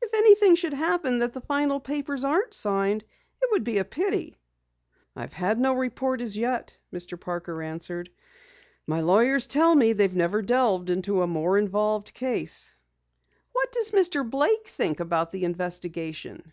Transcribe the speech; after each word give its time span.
"If 0.00 0.14
anything 0.14 0.54
should 0.54 0.72
happen 0.72 1.18
that 1.18 1.32
the 1.32 1.40
final 1.40 1.80
papers 1.80 2.22
aren't 2.22 2.54
signed, 2.54 3.02
it 3.42 3.50
would 3.50 3.64
be 3.64 3.78
a 3.78 3.84
pity." 3.84 4.36
"I've 5.16 5.32
had 5.32 5.58
no 5.58 5.72
report 5.72 6.20
as 6.20 6.36
yet," 6.36 6.78
Mr. 6.92 7.18
Parker 7.18 7.60
answered. 7.60 8.08
"My 8.86 9.00
lawyers 9.00 9.48
tell 9.48 9.74
me 9.74 9.92
they 9.92 10.06
never 10.06 10.42
delved 10.42 10.90
into 10.90 11.22
a 11.22 11.26
more 11.26 11.58
involved 11.58 12.14
case." 12.14 12.70
"What 13.50 13.72
does 13.72 13.90
Mr. 13.90 14.22
Blake 14.30 14.68
think 14.68 15.00
about 15.00 15.32
the 15.32 15.42
investigation?" 15.42 16.52